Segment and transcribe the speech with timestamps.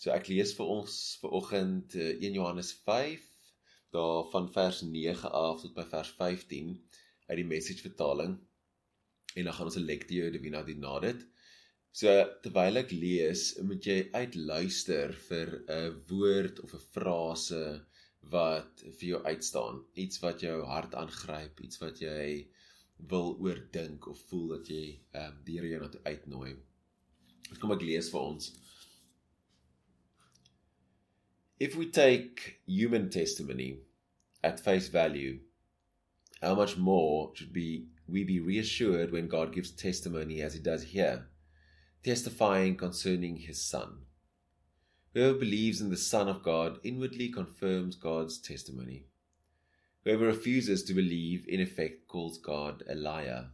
[0.00, 3.24] So ek lees vir ons vir oggend 1 eh, Johannes 5
[3.92, 6.70] daar van vers 9 af tot by vers 15
[7.26, 8.38] uit die message vertaling.
[9.36, 11.26] En dan gaan ons 'n lectio divina doen na dit.
[11.92, 12.08] So
[12.46, 17.62] terwyl ek lees, moet jy uitluister vir 'n woord of 'n frase
[18.32, 22.48] wat vir jou uitstaan, iets wat jou hart aangryp, iets wat jy
[23.12, 26.56] wil oordink of voel dat jy ehm um, die Here jou na uitnooi.
[27.60, 28.52] Kom ek lees vir ons.
[31.60, 33.80] If we take human testimony
[34.42, 35.40] at face value,
[36.40, 40.82] how much more should be we be reassured when God gives testimony as he does
[40.82, 41.26] here,
[42.02, 44.06] testifying concerning his son.
[45.12, 49.04] Whoever believes in the Son of God inwardly confirms God's testimony.
[50.04, 53.50] Whoever refuses to believe, in effect, calls God a liar,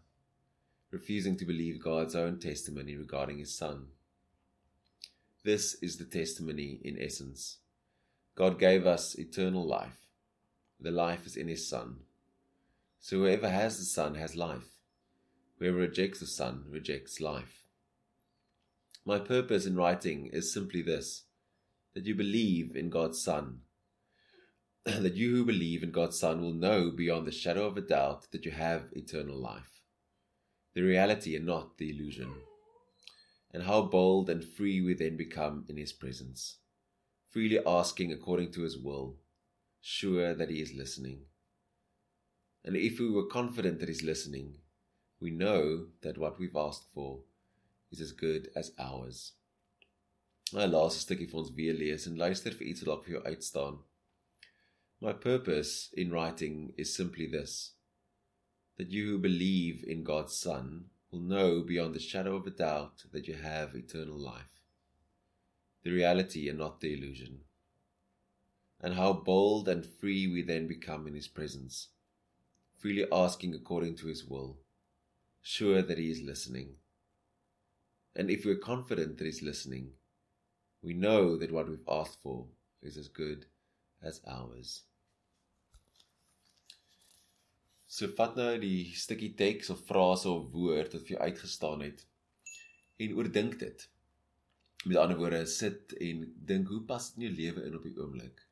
[0.92, 3.88] refusing to believe God's own testimony regarding his Son.
[5.42, 7.58] This is the testimony in essence.
[8.36, 10.06] God gave us eternal life.
[10.78, 12.00] The life is in his Son.
[13.00, 14.76] So whoever has the Son has life.
[15.58, 17.64] Whoever rejects the Son rejects life.
[19.06, 21.22] My purpose in writing is simply this
[21.94, 23.60] that you believe in God's Son
[24.84, 28.30] that you who believe in God's Son will know beyond the shadow of a doubt
[28.32, 29.80] that you have eternal life,
[30.74, 32.32] the reality and not the illusion,
[33.52, 36.58] and how bold and free we then become in His presence,
[37.36, 39.16] freely asking according to His will,
[39.82, 41.18] sure that He is listening.
[42.64, 44.56] And if we were confident that He's listening,
[45.20, 47.18] we know that what we've asked for
[47.92, 49.32] is as good as ours.
[50.54, 53.78] My laaste stukkie vir ons weer lees en luister vir iets dalk vir jou uitstaan.
[55.02, 57.74] My purpose in writing is simply this
[58.78, 63.04] that you who believe in God's Son will know beyond the shadow of a doubt
[63.12, 64.55] that you have eternal life,
[65.86, 67.38] the reality and not the illusion,
[68.80, 71.90] and how bold and free we then become in His presence,
[72.76, 74.58] freely asking according to His will,
[75.42, 76.70] sure that He is listening.
[78.16, 79.90] And if we're confident that He's listening,
[80.82, 82.46] we know that what we've asked for
[82.82, 83.46] is as good
[84.02, 84.82] as ours.
[87.86, 92.02] So vat nou die stukkie teks of frase of woord wat vir jou uitgestaan het
[92.98, 93.86] en oordink dit.
[94.86, 97.96] Met ander woorde, sit en dink hoe pas dit in jou lewe in op die
[97.98, 98.42] oomblik?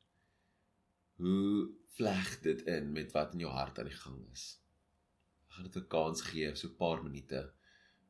[1.23, 4.43] Hoe vleg dit in met wat in jou hart aan die gang is?
[5.55, 7.39] Gaan dit 'n kans gee so 'n paar minute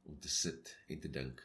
[0.10, 1.44] om te sit en te dink.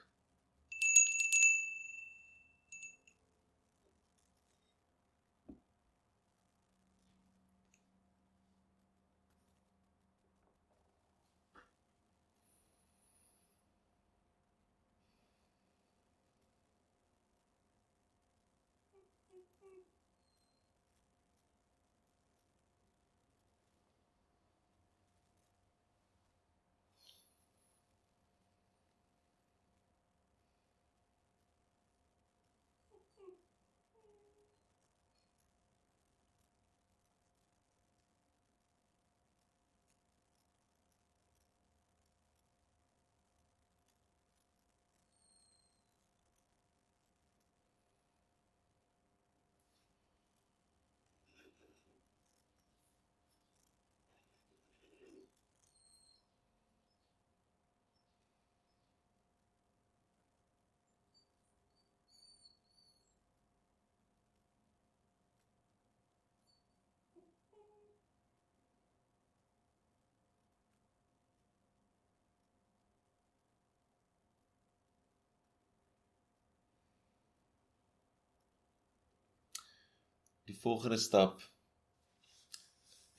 [80.51, 81.43] Die volgende stap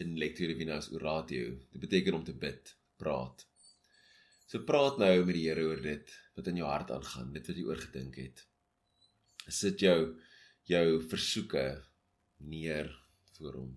[0.04, 1.54] in lectio divina is oratio.
[1.72, 3.46] Dit beteken om te bid, praat.
[4.52, 7.62] So praat nou met die Here oor dit wat in jou hart aangaan, dit wat
[7.62, 8.44] jy oorgedink het.
[9.48, 9.96] Sit jou
[10.68, 10.84] jou
[11.14, 11.64] versoeke
[12.52, 12.92] neer
[13.38, 13.72] voor hom.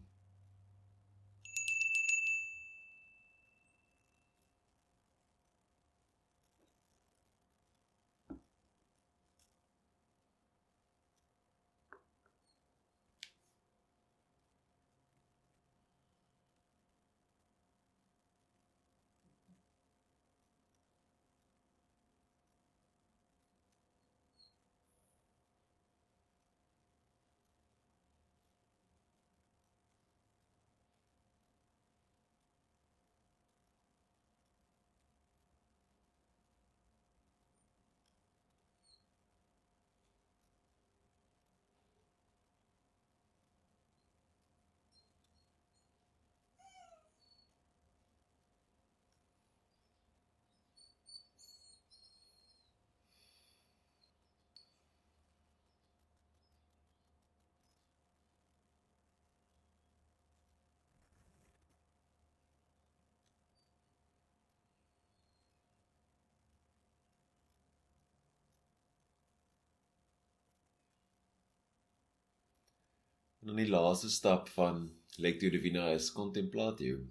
[73.45, 74.87] En dan die laaste stap van
[75.21, 77.03] lectio divina is contemplatio.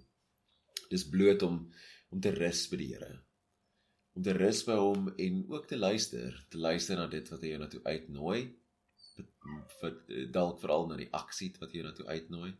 [0.90, 1.60] Dis bloot om
[2.10, 3.10] om te rus by die Here.
[4.18, 7.52] Om te rus by hom en ook te luister, te luister na dit wat hy
[7.52, 8.40] jou na toe uitnooi.
[9.78, 12.50] vir dalk veral na die aksie wat jy na toe uitnooi.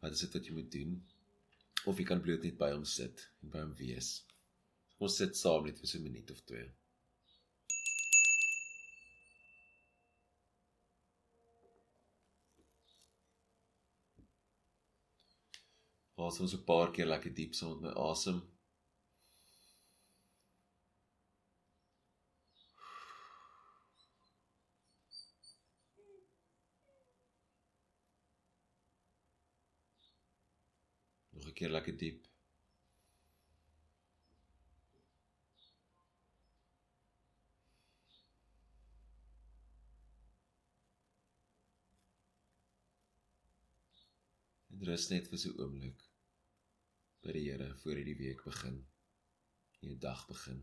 [0.00, 0.96] Wat is dit wat jy moet doen?
[1.84, 4.10] Of jy kan bloot net by hom sit en by hom wees.
[4.96, 6.72] Ons sit saam net vir so 'n minuut of twee.
[16.24, 18.38] Asem ons 'n paar keer lekker diep saam met my asem.
[31.32, 32.35] Nog 'n keer lekker diep.
[44.76, 46.02] En rus net vir so 'n oomblik
[47.24, 48.74] by die Here voor hierdie week begin.
[49.78, 50.58] Hierdie dag begin.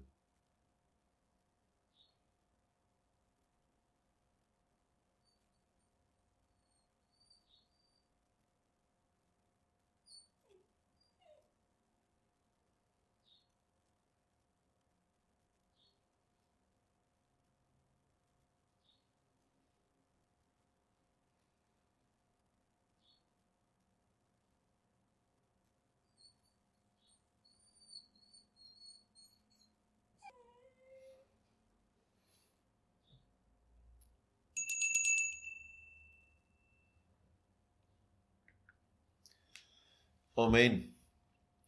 [40.34, 40.80] Amen.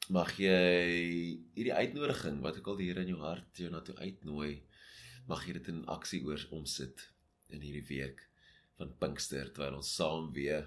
[0.09, 0.53] Mag jy
[1.53, 4.55] hierdie uitnodiging wat ek al die Here in jou hart jou na toe uitnooi,
[5.29, 7.03] mag jy dit in aksie oor omsit
[7.53, 8.25] in hierdie week
[8.79, 10.65] van Pinkster terwyl ons saam weer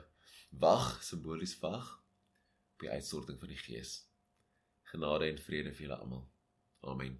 [0.62, 4.04] wag, simbolies wag op die uitstorting van die Gees.
[4.94, 6.28] Genade en vrede vir julle almal.
[6.86, 7.18] Amen.